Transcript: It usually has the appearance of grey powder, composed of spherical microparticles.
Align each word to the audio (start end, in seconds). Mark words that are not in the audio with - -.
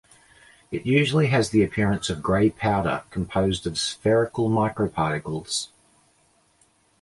It 0.71 0.83
usually 0.83 1.27
has 1.27 1.51
the 1.51 1.61
appearance 1.63 2.09
of 2.09 2.23
grey 2.23 2.49
powder, 2.49 3.03
composed 3.11 3.67
of 3.67 3.77
spherical 3.77 4.49
microparticles. 4.49 5.67